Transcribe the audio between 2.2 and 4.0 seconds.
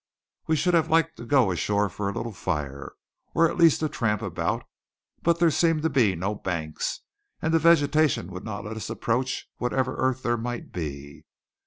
fire, or at least a